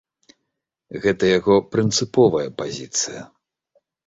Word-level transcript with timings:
Гэта 1.03 1.23
яго 1.31 1.55
прынцыповая 1.75 2.47
пазіцыя! 2.63 3.21